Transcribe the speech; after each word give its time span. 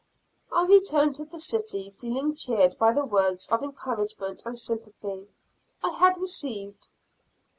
I 0.51 0.65
returned 0.65 1.13
to 1.17 1.25
the 1.25 1.39
city 1.39 1.91
feeling 1.91 2.33
cheered 2.35 2.75
by 2.79 2.91
the 2.91 3.05
words 3.05 3.47
of 3.49 3.61
encouragement 3.61 4.41
and 4.47 4.57
sympathy 4.57 5.27
I 5.83 5.89
had 5.91 6.17
received. 6.17 6.87